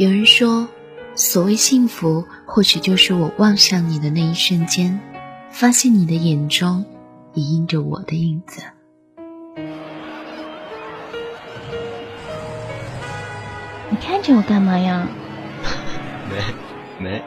[0.00, 0.66] 有人说，
[1.14, 4.98] 所谓幸福，或许就是我望向你的那一瞬间，
[5.50, 6.86] 发现你的眼中
[7.34, 8.62] 也映着我的影子。
[13.90, 15.06] 你看着我干嘛呀？
[16.30, 17.22] 没，没。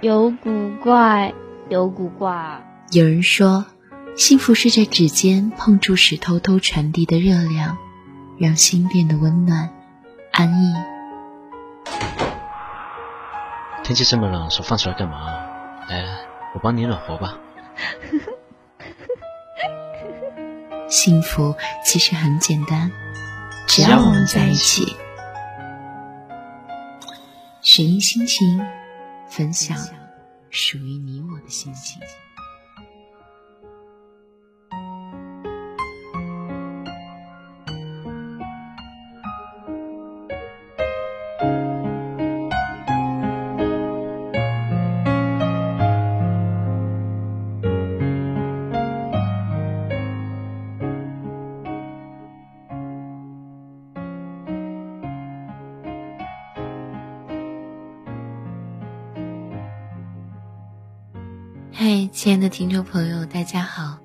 [0.00, 1.34] 有古怪，
[1.68, 2.64] 有古怪。
[2.92, 3.66] 有人说，
[4.16, 7.76] 幸福是在指尖碰触时偷偷传递的热量，
[8.38, 9.70] 让心变得温暖、
[10.30, 10.95] 安逸。
[13.86, 15.16] 天气这么冷，手放出来干嘛？
[15.88, 16.18] 来来，
[16.54, 17.38] 我帮你暖和吧。
[20.90, 21.54] 幸福
[21.84, 22.90] 其实很简单，
[23.68, 24.96] 只要我们在一起。
[27.60, 28.60] 寻觅心情，
[29.28, 29.78] 分享
[30.50, 32.02] 属于你我的心情。
[62.26, 64.00] 亲爱的听众朋友，大家好！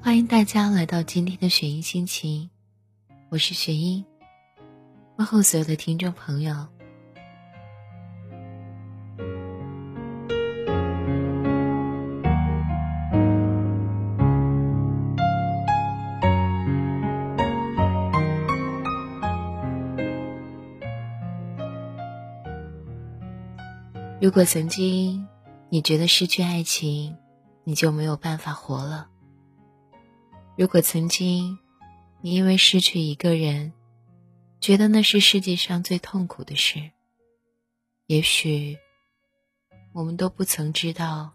[0.00, 2.48] 欢迎大家来到今天的雪音心情，
[3.30, 4.04] 我是雪音，
[5.16, 6.68] 问候所有的听众朋友。
[24.20, 25.26] 如果曾经。
[25.70, 27.14] 你觉得失去爱情，
[27.68, 29.10] 你就没有办法活了。
[30.56, 31.58] 如果曾经，
[32.22, 33.74] 你因为失去一个人，
[34.58, 36.92] 觉得那是世界上最痛苦的事，
[38.06, 38.78] 也许
[39.92, 41.34] 我们都不曾知道，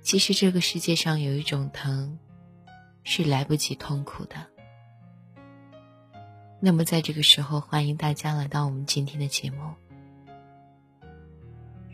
[0.00, 2.18] 其实这个世界上有一种疼，
[3.04, 4.46] 是来不及痛苦的。
[6.58, 9.74] 那么，在这个时候，欢迎大家来到我们今天的节目。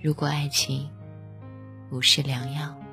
[0.00, 0.88] 如果爱情。
[1.91, 2.83] 不是良药。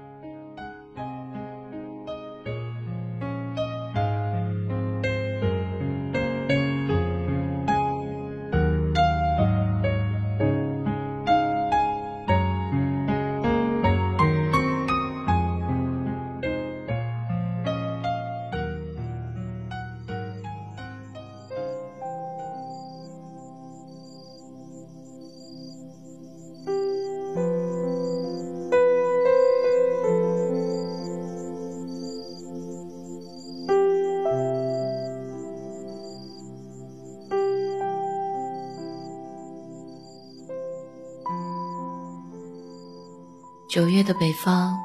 [43.71, 44.77] 九月的北方，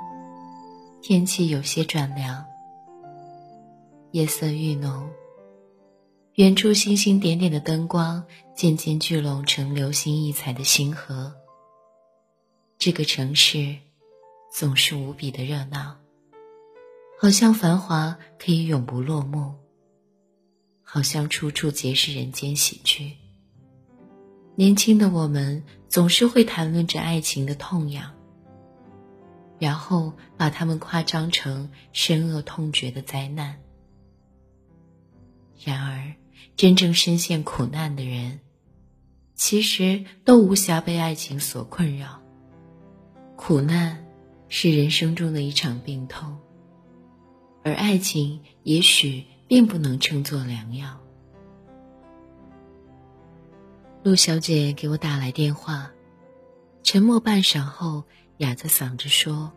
[1.03, 2.47] 天气有些转凉，
[4.13, 5.11] 夜色愈浓。
[6.35, 8.25] 远处星星点点的灯光
[8.55, 11.35] 渐渐聚拢成流星溢彩的星河。
[12.79, 13.75] 这个城市
[14.55, 15.97] 总是无比的热闹，
[17.21, 19.53] 好像繁华可以永不落幕，
[20.85, 23.17] 好像处处皆是人间喜剧。
[24.55, 28.13] 年轻的我们总是会谈论着爱情的痛痒。
[29.59, 33.59] 然后把他们夸张成深恶痛绝的灾难。
[35.65, 36.15] 然而，
[36.57, 38.41] 真正深陷苦难的人，
[39.35, 42.21] 其实都无暇被爱情所困扰。
[43.37, 44.07] 苦难
[44.49, 46.39] 是人生中的一场病痛，
[47.63, 51.01] 而爱情也许并不能称作良药。
[54.03, 55.91] 陆小姐给我打来电话，
[56.83, 58.05] 沉默半晌后。
[58.39, 59.53] 哑着嗓子说：“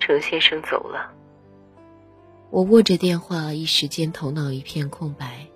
[0.00, 1.12] 程先生走了。”
[2.50, 5.46] 我握着电话，一时间头脑一片空白，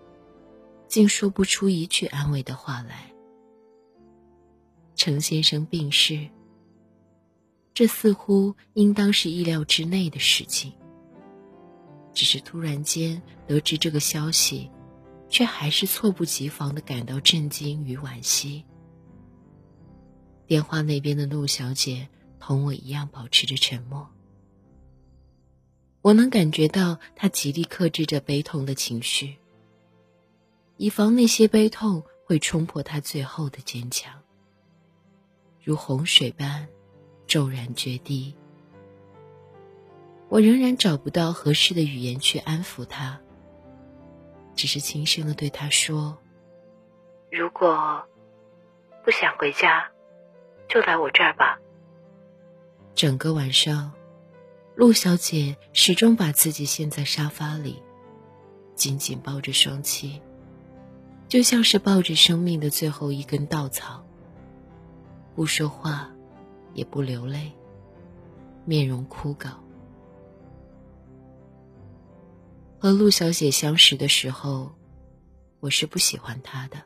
[0.89, 3.11] 竟说不出一句安慰的话来。
[4.95, 6.29] 程先生病逝，
[7.73, 10.73] 这似乎应当是意料之内的事情。
[12.13, 14.71] 只是突然间得知这个消息，
[15.31, 18.67] 却还是猝不及防的感到震惊与惋惜。
[20.47, 22.09] 电话那边的陆小姐
[22.39, 24.09] 同我一样保持着沉默。
[26.03, 29.37] 我能感觉到她极力克制着悲痛的情绪，
[30.77, 34.13] 以防那些悲痛会冲破她最后的坚强，
[35.63, 36.67] 如洪水般
[37.27, 38.35] 骤然决堤。
[40.29, 43.21] 我仍然找不到合适的语言去安抚她，
[44.57, 46.19] 只是轻声的对她说
[47.31, 48.05] ：“如果……”
[49.05, 49.91] 不想回家，
[50.73, 51.59] 就来我这儿吧。
[52.95, 53.93] 整个晚上，
[54.75, 57.83] 陆小姐始终把自己陷在沙发里，
[58.75, 60.23] 紧紧抱着双膝，
[61.29, 64.03] 就像是抱着生命的最后一根稻草。
[65.35, 66.11] 不说话，
[66.73, 67.53] 也不流泪，
[68.65, 69.51] 面容枯槁。
[72.79, 74.73] 和陆小姐相识的时候，
[75.61, 76.79] 我是不喜欢她的。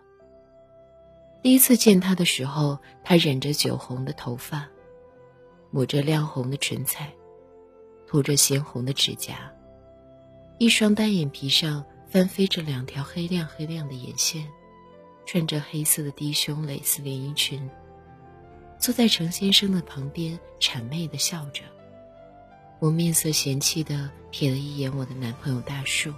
[1.47, 4.69] 第一次见他的时候，他染着酒红的头发，
[5.71, 7.15] 抹着亮红的唇彩，
[8.05, 9.53] 涂着鲜红的指甲，
[10.59, 14.45] 一双单眼皮上翻飞着两条黑亮黑亮的眼线，
[15.25, 17.71] 穿着黑色的低胸蕾丝连衣裙。
[18.77, 21.63] 坐在程先生的旁边，谄媚的笑着。
[22.81, 26.13] 我面色嫌弃的瞥了一眼我的男朋友大树，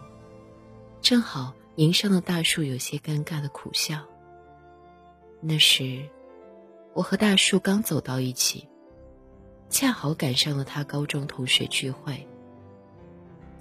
[1.03, 4.03] 正好迎上了大树有些尴尬的苦笑。
[5.41, 6.09] 那时，
[6.95, 8.67] 我和大树刚走到一起，
[9.71, 12.27] 恰好赶上了他高中同学聚会。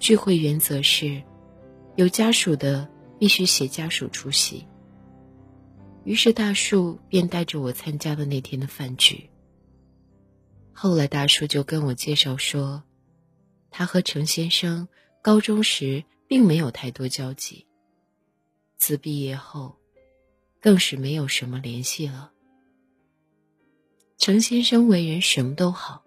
[0.00, 1.22] 聚会原则是，
[1.96, 2.88] 有家属的
[3.18, 4.66] 必须携家属出席。
[6.04, 9.30] 于是大树便带着我参加了那天的饭局。
[10.72, 12.82] 后来大树就跟我介绍说，
[13.70, 14.88] 他和程先生
[15.22, 17.66] 高中时并没有太多交集，
[18.78, 19.77] 自毕业后，
[20.60, 22.32] 更是没有什么联系了。
[24.16, 26.04] 程先生为人什么都好，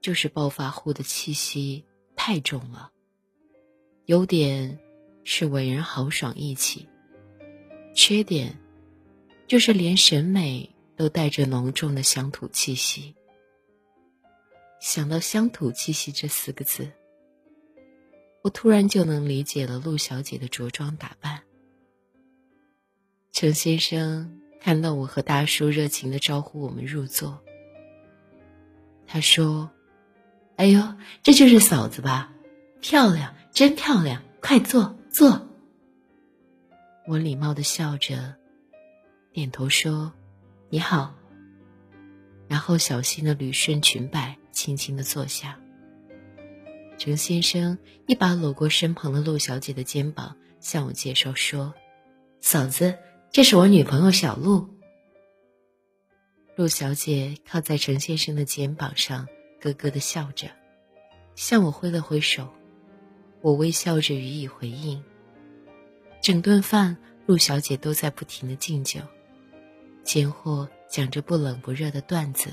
[0.00, 1.84] 就是暴发户的气息
[2.16, 2.90] 太重了。
[4.06, 4.78] 优点
[5.24, 6.88] 是为人豪爽义气，
[7.94, 8.58] 缺点。
[9.46, 13.16] 就是连审美都带着浓重的乡土气息。
[14.80, 16.88] 想到“乡土气息”这四个字，
[18.44, 21.42] 我突然就能理解了陆小姐的着装打扮。
[23.32, 27.38] 程先生看到我和大叔热情的招呼我们入座，
[29.06, 29.70] 他说
[30.56, 32.32] ：“哎呦，这就是嫂子吧？
[32.80, 34.22] 漂亮，真漂亮！
[34.40, 35.48] 快坐坐。”
[37.06, 38.36] 我礼貌的笑着。
[39.32, 40.12] 点头说
[40.68, 41.14] ：“你好。”
[42.48, 45.58] 然后小心的捋顺裙摆，轻轻的坐下。
[46.98, 51.72] 程先生一把搂过身旁的陆小姐的肩膀，向我介绍说
[52.40, 52.98] ：“嫂子，
[53.32, 54.66] 这是我女朋友小陆。”
[56.56, 59.26] 陆小姐靠在程先生的肩膀上，
[59.60, 60.48] 咯咯的笑着，
[61.36, 62.48] 向我挥了挥手，
[63.40, 65.02] 我微笑着予以回应。
[66.20, 69.00] 整顿饭，陆小姐都在不停的敬酒。
[70.02, 72.50] 间或讲着不冷不热的段子，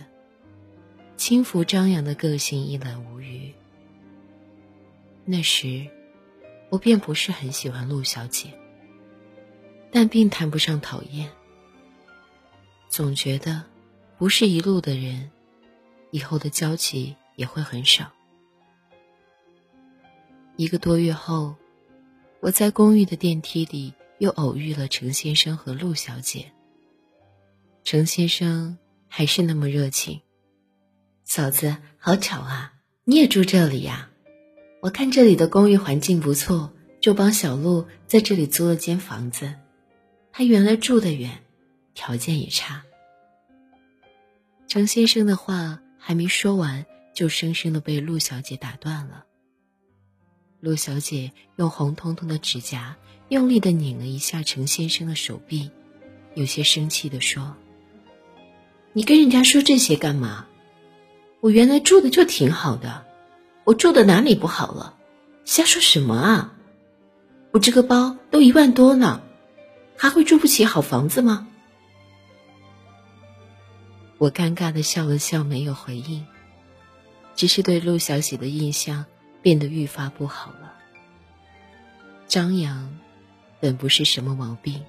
[1.15, 3.51] 轻浮张扬的个性一览无余。
[5.25, 5.88] 那时，
[6.69, 8.53] 我便不是很喜欢陆小姐，
[9.92, 11.30] 但并谈不上讨厌。
[12.89, 13.63] 总觉得，
[14.18, 15.30] 不是一路的人，
[16.12, 18.12] 以后的交集也会很少。
[20.56, 21.56] 一个多月后，
[22.39, 26.51] 我在公寓的电梯里又偶遇了程先生和陆小姐。
[27.84, 30.22] 程先生还是那么热情，
[31.24, 32.74] 嫂子，好巧啊！
[33.04, 34.10] 你也住这里呀？
[34.81, 39.54] 我看这里的公寓环境不错，就帮小陆在这里租了间房子。
[40.38, 41.41] 他原来住得远，
[41.96, 42.84] 条件也差。
[44.67, 49.25] 程先生的话还没说完，就生生的被陆小姐打断了。
[50.60, 52.98] 陆小姐用红彤彤的指甲
[53.29, 55.72] 用力的拧了一下程先生的手臂，
[56.36, 57.56] 有些生气的说。
[58.94, 60.46] 你跟人家说这些干嘛？
[61.39, 63.08] 我原来住的就挺好的，
[63.63, 64.96] 我住的哪里不好了？
[65.46, 66.53] 瞎说什么啊！
[67.50, 69.24] 我这个包都一万多呢，
[69.98, 71.48] 还会住不起好房子吗？
[74.18, 76.25] 我尴尬的笑了笑，没有回应，
[77.36, 79.06] 只是对陆小姐的印象
[79.42, 80.74] 变得愈发不好了。
[82.27, 82.98] 张扬
[83.60, 84.84] 本不是什么毛病，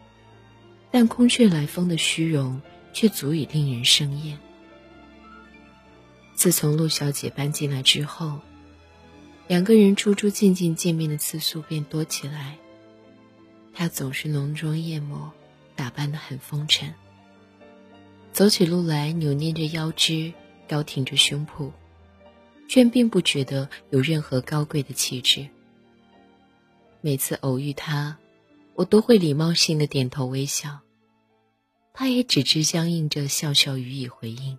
[0.90, 2.60] 但空穴来风的虚荣。
[2.94, 4.38] 却足以令人生厌。
[6.34, 8.40] 自从陆小姐搬进来之后，
[9.46, 12.56] 两个人出出进进见面的次数便多起来。
[13.78, 15.32] 他总是浓妆艳抹，
[15.76, 16.92] 打扮得很风尘，
[18.32, 20.32] 走起路来扭捏着腰肢，
[20.68, 21.70] 高挺着胸脯，
[22.68, 25.48] 却并不觉得有任何高贵的气质。
[27.00, 28.18] 每次偶遇他，
[28.74, 30.80] 我都会礼貌性的点头微笑。
[31.92, 34.58] 他也只知僵硬着笑笑予以回应。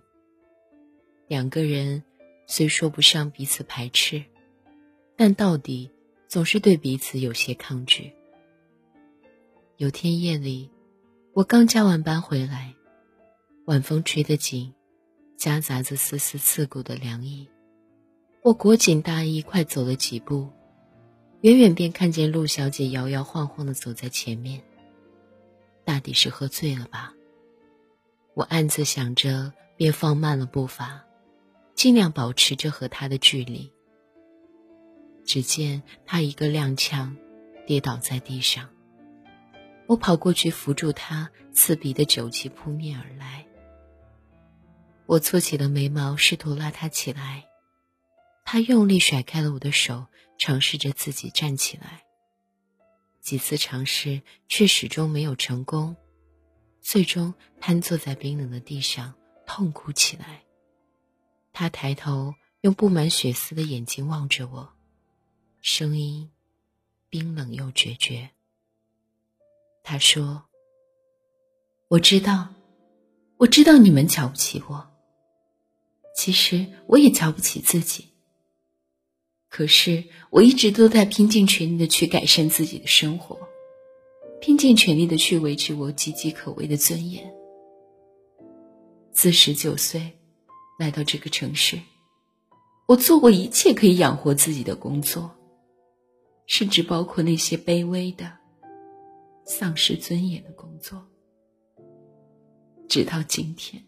[1.28, 2.02] 两个人
[2.46, 4.24] 虽说不上彼此排斥，
[5.14, 5.90] 但到底
[6.26, 8.14] 总是对彼此有些抗拒。
[9.80, 10.70] 有天夜里，
[11.32, 12.74] 我刚加完班回来，
[13.64, 14.74] 晚风吹得紧，
[15.38, 17.48] 夹杂着丝丝刺骨的凉意。
[18.42, 20.50] 我裹紧大衣，快走了几步，
[21.40, 24.62] 远远便看见陆小姐摇摇晃晃的走在前面。
[25.82, 27.14] 大抵是喝醉了吧？
[28.34, 31.02] 我暗自想着，便放慢了步伐，
[31.74, 33.72] 尽量保持着和她的距离。
[35.24, 37.16] 只见她一个踉跄，
[37.66, 38.68] 跌倒在地上。
[39.90, 43.44] 我跑过去扶住他，刺鼻的酒气扑面而来。
[45.04, 47.48] 我蹙起了眉毛，试图拉他起来。
[48.44, 50.06] 他用力甩开了我的手，
[50.38, 52.04] 尝试着自己站起来。
[53.20, 55.96] 几次尝试却始终没有成功，
[56.80, 60.44] 最终瘫坐在冰冷的地上，痛哭起来。
[61.52, 64.72] 他抬头，用布满血丝的眼睛望着我，
[65.60, 66.30] 声音
[67.08, 68.30] 冰冷又决绝。
[69.82, 70.44] 他说
[71.88, 72.48] ：“我知道，
[73.38, 74.86] 我知道你们瞧不起我。
[76.14, 78.06] 其实我也瞧不起自己。
[79.48, 83.36] 可是我一直都在拼尽全力的去改善自己的生活，
[84.40, 87.28] 拼尽全力的去维持我岌岌可危的尊严。
[89.12, 90.12] 自十九岁
[90.78, 91.80] 来到这个城市，
[92.86, 95.30] 我做过一切可以养活自己的工作，
[96.46, 98.30] 甚至包括那些卑微的。”
[99.50, 101.04] 丧失尊严的工作，
[102.88, 103.82] 直到今天，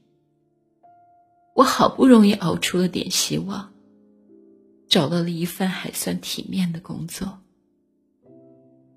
[1.55, 3.73] 我好不容易熬出了点希望，
[4.89, 7.39] 找到了一份还算体面的工作，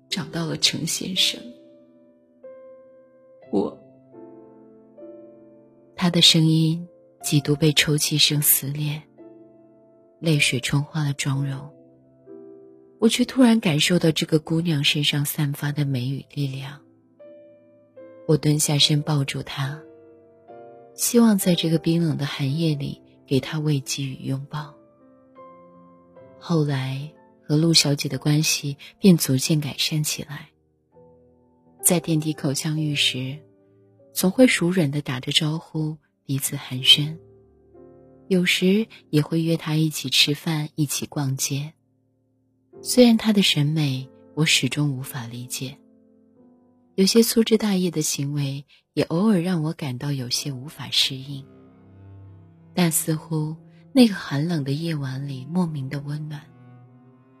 [0.08, 1.40] 找到了程先生。
[3.52, 3.78] 我，
[5.94, 6.84] 他的声音
[7.22, 9.00] 几度被抽泣声撕裂，
[10.18, 11.75] 泪水冲花了妆容。
[12.98, 16.80] 我却突然感受到这个姑娘身上散发的美与力量。
[18.26, 19.80] 我蹲下身抱住她，
[20.94, 24.74] 希望在这个冰冷的寒夜里给她慰藉与拥抱。
[26.38, 27.12] 后来
[27.42, 30.48] 和陆小姐的关系便逐渐改善起来。
[31.82, 33.38] 在电梯口相遇时，
[34.12, 37.16] 总会熟稔的打着招呼，彼此寒暄；
[38.26, 41.74] 有时也会约她一起吃饭，一起逛街。
[42.88, 45.76] 虽然他的审美我始终无法理解，
[46.94, 51.44] 有些粗枝大叶的行为也偶尔让我感到有些无法适应。
[52.74, 53.56] 但似乎
[53.92, 56.40] 那个寒冷的夜晚里莫名的温暖，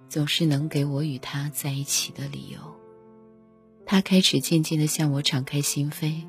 [0.08, 2.58] 总是能给我与他在一起的理由。
[3.86, 6.26] 他开始渐渐的向我敞开心扉，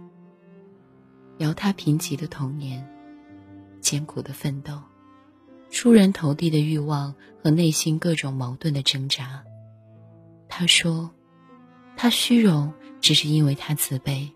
[1.40, 2.88] 聊他贫瘠的童年，
[3.82, 4.80] 艰苦的奋斗。
[5.70, 9.44] 出人头地的欲望和内心各种矛盾的挣扎。
[10.50, 11.12] 他说
[11.98, 14.32] ：“他虚荣，只是因为他自卑；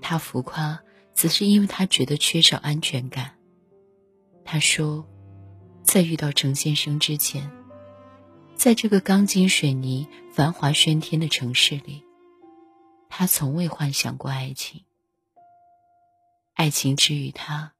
[0.00, 0.80] 他浮夸，
[1.14, 3.32] 只是因为他觉得缺少安全感。”
[4.44, 5.06] 他说
[5.82, 7.50] ：“在遇到程先生之前，
[8.54, 12.04] 在这个钢筋水泥、繁华喧天的城市里，
[13.08, 14.84] 他从未幻想过爱情。
[16.54, 17.72] 爱情之于他。”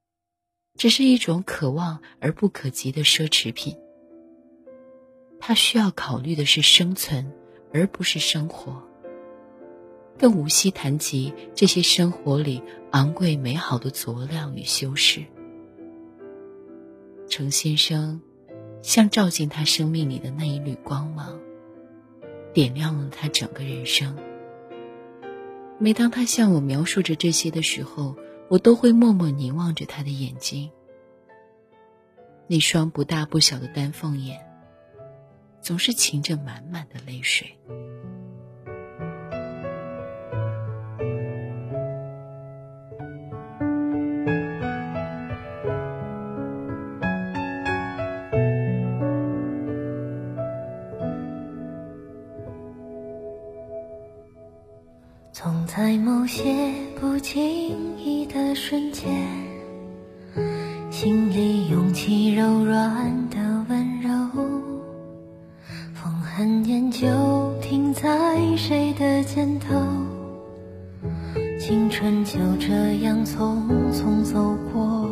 [0.80, 3.76] 只是一种可望而不可及的奢侈品。
[5.38, 7.30] 他需要考虑的是生存，
[7.70, 8.82] 而不是生活。
[10.18, 15.22] 更无需谈及这些生活里昂贵美好的佐料与修饰。
[17.28, 18.22] 程先生，
[18.80, 21.38] 像照进他生命里的那一缕光芒，
[22.54, 24.16] 点亮了他整个人生。
[25.78, 28.16] 每当他向我描述着这些的时候，
[28.50, 30.68] 我都会默默凝望着他的眼睛，
[32.48, 34.44] 那双不大不小的丹凤眼，
[35.60, 37.56] 总是噙着满满的泪水。
[72.60, 73.56] 这样匆
[73.90, 75.08] 匆走过，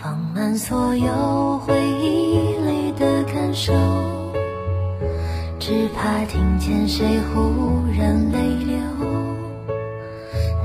[0.00, 3.74] 放慢所有回忆里的感受。
[5.58, 8.78] 只怕听见谁忽然泪流，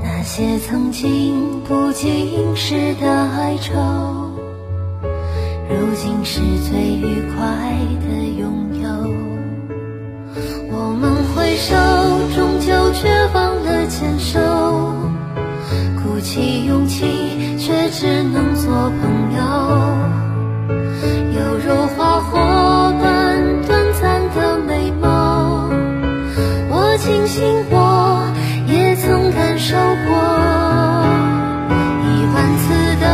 [0.02, 3.74] 那些曾经不经事的哀愁，
[5.68, 8.08] 如今是最愉快的
[8.40, 8.88] 拥有。
[10.72, 11.76] 我们挥手，
[12.34, 14.40] 终究却忘了牵手，
[16.02, 19.38] 鼓起勇气却只能做朋友。
[21.32, 22.36] 犹如花火
[23.00, 25.70] 般短暂的美梦
[26.70, 28.24] 我庆幸我
[28.66, 30.10] 也曾感受过。
[32.04, 32.64] 一万次
[33.00, 33.04] 的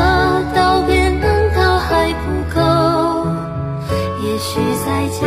[0.55, 1.23] 道别难
[1.55, 2.23] 道还不
[2.55, 2.61] 够？
[4.23, 5.21] 也许再见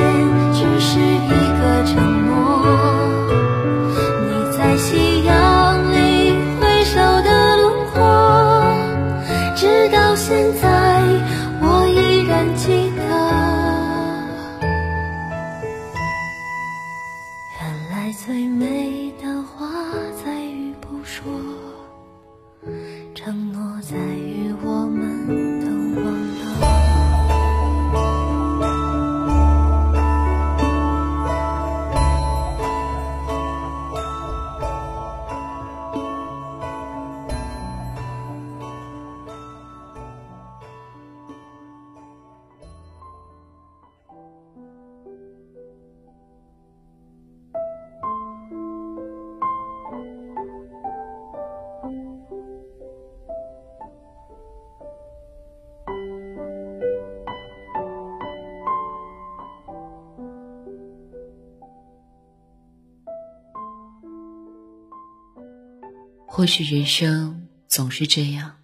[66.38, 68.58] 或许人生总是这样，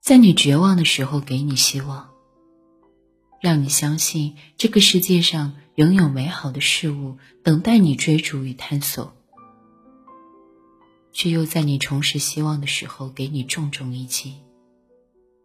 [0.00, 2.10] 在你绝望的时候给你希望，
[3.40, 9.16] 让你相信这个世界上仍有美好的事物等待你追逐与探索，
[11.12, 14.34] 却又在你重拾希望的时候给你重重一击，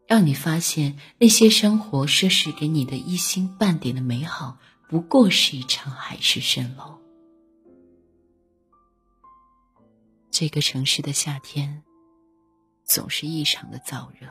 [0.05, 6.99] 让你发现那些生活奢侈给你的一星半点的美好，不过是一场海市蜃楼。
[10.33, 11.83] 这个城市的夏天
[12.83, 14.27] 总是异常的燥热，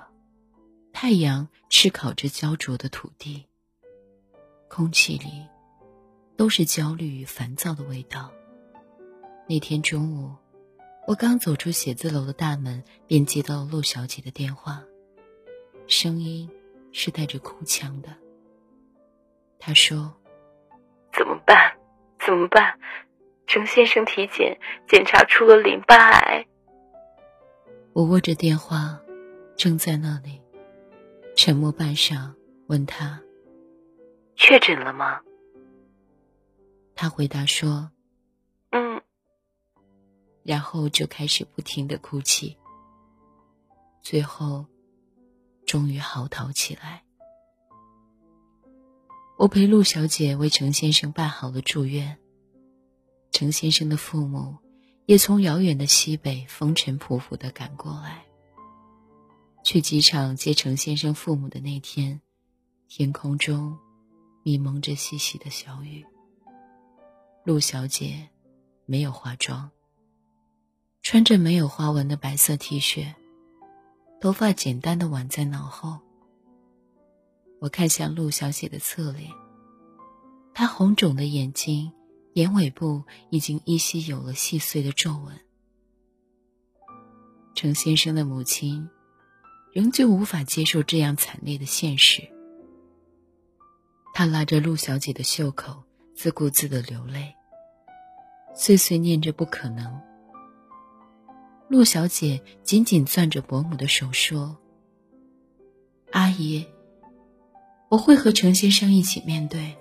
[0.92, 3.46] 太阳炙烤着焦灼的土地，
[4.68, 5.46] 空气里
[6.36, 8.32] 都是焦虑与烦躁的味道。
[9.46, 10.34] 那天中午，
[11.06, 14.82] 我刚走出写字楼的大门，便接到陆小姐的电话，
[15.86, 16.50] 声音
[16.90, 18.08] 是带着哭腔的。
[19.60, 20.12] 她说
[21.16, 21.78] ：“怎么办？
[22.26, 22.76] 怎么办？”
[23.52, 26.46] 程先生体检检查出了淋巴癌。
[27.92, 28.98] 我握着电话，
[29.58, 30.40] 正在那里，
[31.36, 32.32] 沉默半晌，
[32.68, 33.20] 问他
[34.36, 35.20] ：“确诊了吗？”
[36.96, 37.90] 他回答说
[38.72, 39.02] ：“嗯。”
[40.42, 42.56] 然后就开始不停的哭泣，
[44.00, 44.64] 最后，
[45.66, 47.04] 终于嚎啕起来。
[49.36, 52.18] 我陪陆小姐为程先生办好了住院。
[53.32, 54.58] 程先生的父母
[55.06, 58.24] 也从遥远的西北风尘仆仆的赶过来。
[59.64, 62.20] 去机场接程先生父母的那天，
[62.88, 63.78] 天空中
[64.42, 66.04] 迷蒙着细细的小雨。
[67.44, 68.28] 陆小姐
[68.84, 69.70] 没有化妆，
[71.00, 73.14] 穿着没有花纹的白色 T 恤，
[74.20, 75.98] 头发简单的挽在脑后。
[77.60, 79.30] 我看向陆小姐的侧脸，
[80.52, 81.92] 她红肿的眼睛。
[82.34, 85.38] 眼尾部已经依稀有了细碎的皱纹。
[87.54, 88.88] 程先生的母亲
[89.72, 92.22] 仍旧无法接受这样惨烈的现实，
[94.14, 97.34] 他拉着陆小姐的袖口，自顾自的流泪，
[98.54, 100.00] 碎碎念着不可能。
[101.68, 104.58] 陆小姐紧紧攥着伯母的手说
[106.12, 106.66] ：“阿姨，
[107.90, 109.76] 我会和程先生一起面对。”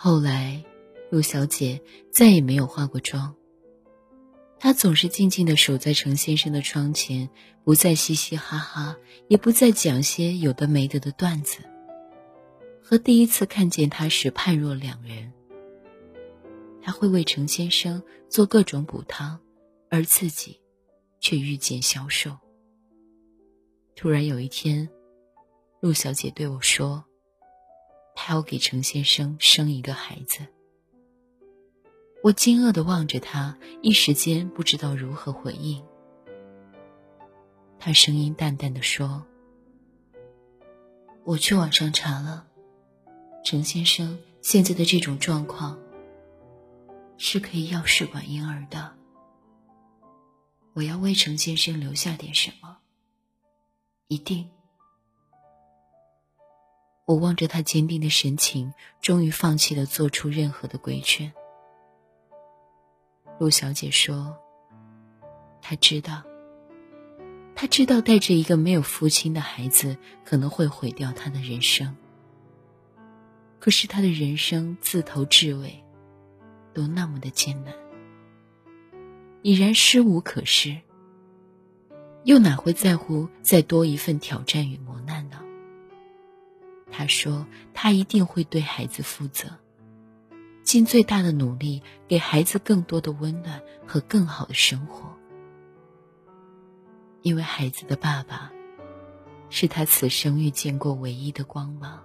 [0.00, 0.64] 后来，
[1.10, 1.82] 陆小姐
[2.12, 3.34] 再也没有化过妆。
[4.60, 7.28] 她总是静静的守在程先生的窗前，
[7.64, 11.58] 不再嘻嘻哈哈，也不再讲些有的没的的段子。
[12.80, 15.32] 和第一次看见他时判若两人。
[16.80, 19.40] 他会为程先生做各种补汤，
[19.90, 20.60] 而自己
[21.18, 22.38] 却愈见消瘦。
[23.96, 24.88] 突然有一天，
[25.80, 27.04] 陆小姐对我说。
[28.20, 30.44] 他要给程先生生一个孩子，
[32.20, 35.80] 我惊愕的望着他，一时间不知道如何回应。
[37.78, 39.24] 他声音淡淡的说
[41.22, 42.44] ：“我去网上查了，
[43.44, 45.78] 程先生现在的这种状况
[47.18, 48.96] 是可以要试管婴儿的。
[50.72, 52.78] 我要为程先生留下点什么，
[54.08, 54.50] 一定。”
[57.08, 61.32] 我望着他坚定的神情，终于放弃了做出任何的规劝。
[63.38, 64.36] 陆小姐说
[65.62, 66.22] ：“她知道，
[67.54, 71.96] 她知道带着一个没有父亲的孩子可能会毁掉她的人生。
[73.58, 75.82] 可是她的人生自头至尾
[76.74, 77.72] 都那么的艰难，
[79.40, 80.76] 已然失无可失，
[82.24, 85.26] 又哪会在乎再多一份挑战与磨难？
[86.98, 89.46] 他说：“他一定会对孩子负责，
[90.64, 95.08] 尽最大的努力给孩子更多的温暖和更好的生活。
[97.22, 98.50] 因为孩子的爸爸，
[99.48, 102.02] 是他此生遇见过唯一的光芒，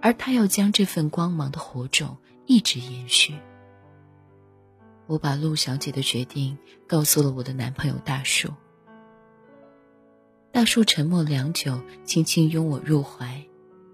[0.00, 3.34] 而他要将这份光芒的火种一直延续。”
[5.08, 8.54] 我把陆小姐的决定告诉了我的男朋友大树。
[10.52, 13.40] 大树沉默良久，轻轻拥我入怀，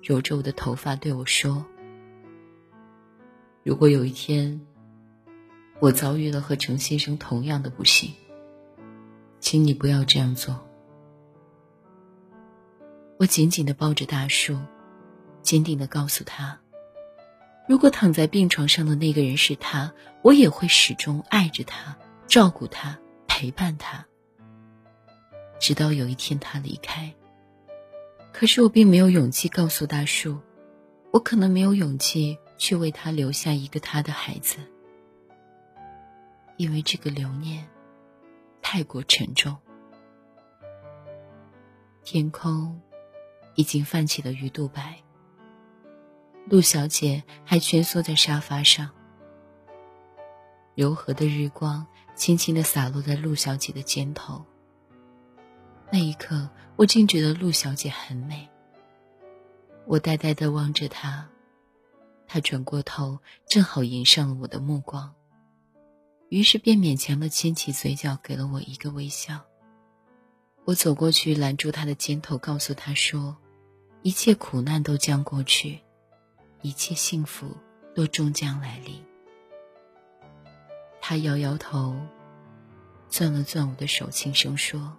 [0.02, 1.62] 揉着我的头发对我说
[3.62, 4.58] ：“如果有一天，
[5.80, 8.10] 我遭遇了和程先生同样的不幸，
[9.38, 10.66] 请你不要这样做。”
[13.20, 14.58] 我紧紧的抱着大树，
[15.42, 16.58] 坚定的告诉他
[17.68, 19.92] ：“如果躺在病床上的那个人是他，
[20.22, 24.06] 我也会始终爱着他，照顾他，陪伴他。”
[25.58, 27.14] 直到有一天他离开。
[28.32, 30.38] 可是我并没有勇气告诉大树，
[31.10, 34.58] 我可能没有勇气去为他留下一个他的孩子，
[36.58, 37.66] 因为这个留念
[38.60, 39.56] 太过沉重。
[42.04, 42.80] 天空
[43.54, 44.98] 已经泛起了鱼肚白。
[46.48, 48.90] 陆小姐还蜷缩在沙发上，
[50.76, 54.44] 柔和的日光轻轻的洒落在陆小姐的肩头。
[55.90, 58.48] 那一刻，我竟觉得陆小姐很美。
[59.86, 61.28] 我呆呆的望着她，
[62.26, 63.18] 她转过头，
[63.48, 65.14] 正好迎上了我的目光，
[66.28, 69.40] 于是便勉强的牵起嘴角，给了我一个微笑。
[70.64, 73.36] 我走过去拦住她的肩头，告诉她说
[74.02, 75.78] ：“一切苦难都将过去，
[76.62, 77.56] 一切幸福
[77.94, 79.00] 都终将来临。”
[81.00, 81.96] 她摇摇头，
[83.08, 84.96] 攥了攥我的手，轻声说。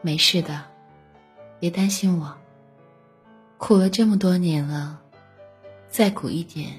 [0.00, 0.64] 没事的，
[1.58, 2.36] 别担心我。
[3.58, 5.02] 苦了这么多年了，
[5.88, 6.78] 再苦一点，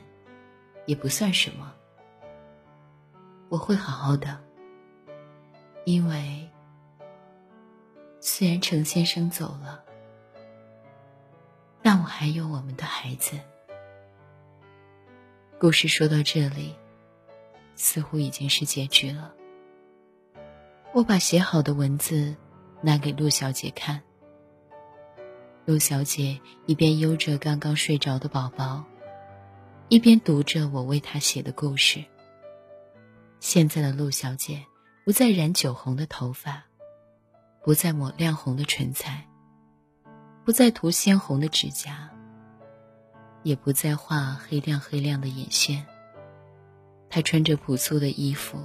[0.86, 1.73] 也不算什么。
[3.49, 4.39] 我会好好的，
[5.84, 6.49] 因为
[8.21, 9.84] 虽然程先生走了，
[11.82, 13.38] 但我还有我们的孩子。
[15.60, 16.73] 故事说到这里，
[17.75, 19.34] 似乎已经是结局了。
[20.93, 22.34] 我把写好的文字。
[22.82, 24.02] 拿给陆小姐看。
[25.65, 28.84] 陆小姐一边悠着刚刚睡着的宝宝，
[29.88, 32.04] 一边读着我为她写的故事。
[33.39, 34.65] 现在的陆小姐
[35.06, 36.65] 不再染酒红的头发，
[37.63, 39.28] 不再抹亮红的唇彩，
[40.44, 42.10] 不再涂鲜红的指甲，
[43.44, 45.86] 也不再画黑亮黑亮的眼线。
[47.10, 48.58] 她穿着朴素的衣服，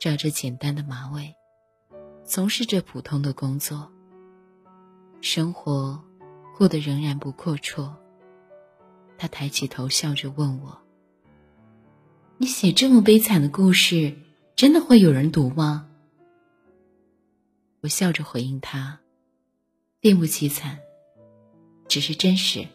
[0.00, 1.34] 扎着简单的马尾。
[2.28, 3.88] 从事着普通的工作，
[5.20, 6.02] 生活
[6.56, 7.94] 过得仍然不阔绰。
[9.16, 10.76] 他抬起头，笑着问我
[12.36, 14.12] ：“你写这么悲惨的故事，
[14.56, 15.88] 真的会有人读吗？”
[17.82, 18.98] 我笑着回应他
[20.00, 20.80] ：“并不凄惨，
[21.86, 22.66] 只是真实。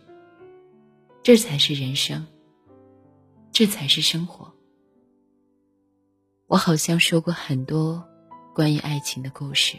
[1.24, 2.26] 这才是人生，
[3.52, 4.50] 这才是生活。”
[6.48, 8.08] 我好像说过很多。
[8.54, 9.78] 关于爱情的故事，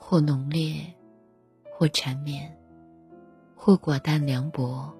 [0.00, 0.74] 或浓烈，
[1.72, 2.58] 或缠绵，
[3.54, 4.92] 或寡淡凉薄，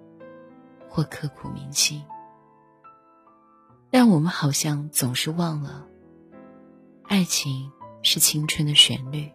[0.88, 2.04] 或刻骨铭心。
[3.90, 5.88] 但我们好像总是忘了，
[7.02, 7.72] 爱情
[8.02, 9.28] 是青春的旋律，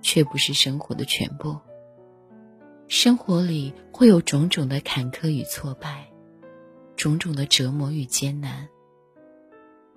[0.00, 1.56] 却不是生活的全部。
[2.88, 6.08] 生活里会有种种的坎坷与挫败，
[6.96, 8.68] 种种的折磨与艰难。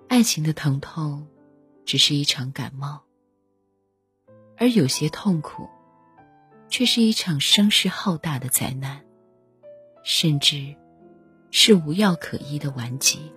[0.06, 1.26] 爱情的疼痛。
[1.86, 3.04] 只是一场感冒，
[4.58, 5.68] 而有些痛苦，
[6.68, 9.02] 却是一场声势浩大的灾难，
[10.02, 10.74] 甚至
[11.52, 13.32] 是无药可医的顽疾。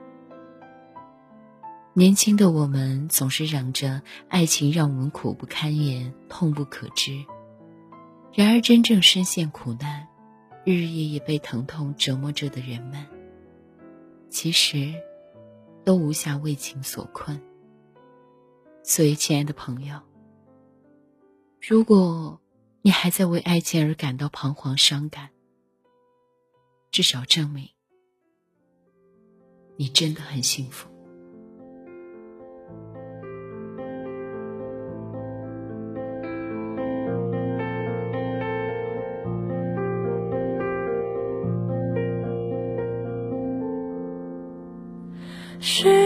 [1.93, 7.23] 年轻的我们总是嚷着爱情让我们苦不堪言、痛不可支，
[8.33, 10.07] 然而真正深陷苦难、
[10.65, 13.05] 日日夜夜被疼痛折磨着的人们，
[14.31, 14.95] 其实
[15.83, 17.39] 都无暇为情所困。
[18.81, 19.99] 所以，亲爱的朋友，
[21.61, 22.39] 如果
[22.81, 25.29] 你还在为爱情而感到彷徨伤感，
[26.91, 27.69] 至少证明
[29.77, 30.89] 你真的很幸福。
[45.61, 45.98] 时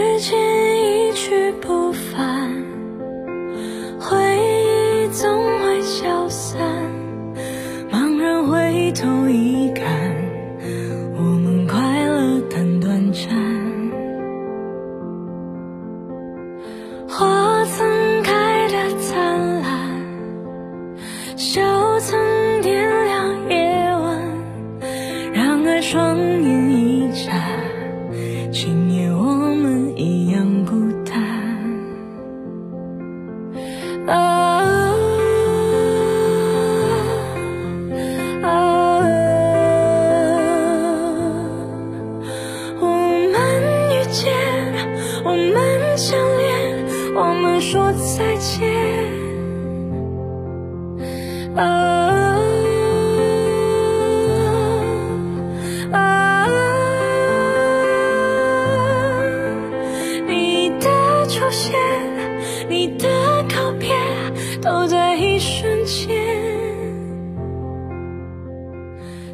[65.04, 66.16] 在一瞬间。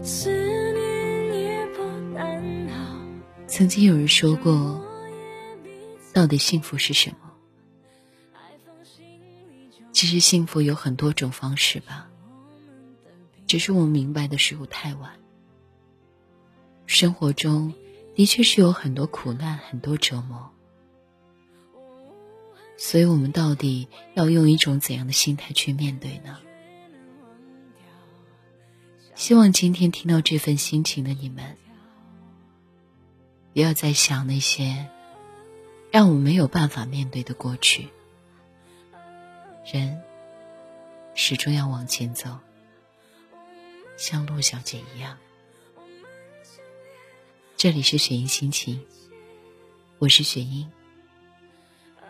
[0.02, 0.28] 思
[0.72, 2.74] 念也不难熬。
[3.46, 4.84] 曾经有人说过，
[6.12, 7.30] 到底幸福是什么？
[9.92, 12.10] 其实幸福有很多种方式吧，
[13.46, 15.12] 只是我们明白的时候太晚。
[16.84, 17.72] 生活中
[18.16, 20.50] 的确是有很多苦难，很多折磨，
[22.82, 26.38] 所以我们到底要用一种怎样的心态去面对呢？
[29.14, 31.58] 希望今天听到这份心情的你们，
[33.52, 34.88] 不要再想那些
[35.90, 37.90] 让我们没有办法面对的过去。
[39.70, 40.00] 人
[41.14, 42.38] 始终要往前走，
[43.98, 45.18] 像陆小姐一样。
[47.58, 48.80] 这里是雪音心情，
[49.98, 50.66] 我是雪音，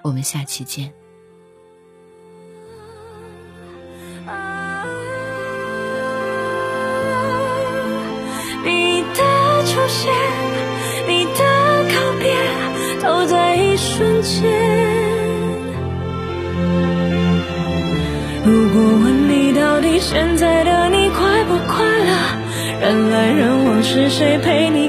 [0.03, 0.93] 我们下期见。
[8.65, 10.13] 你的出现，
[11.09, 11.41] 你的
[11.89, 12.35] 告别，
[13.03, 14.51] 都在一瞬间。
[18.45, 22.41] 如果问你到底现在的你快不快乐？
[22.81, 24.89] 人来人往，是谁陪你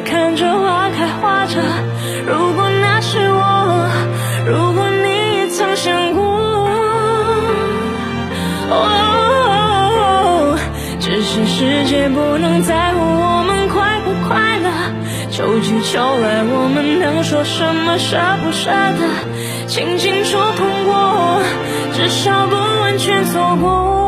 [11.91, 14.69] 也不能在乎我们快不快乐。
[15.29, 19.67] 秋去秋来，我们能说什么舍不舍得？
[19.67, 21.41] 轻轻触碰过，
[21.93, 24.00] 至少不完全错过。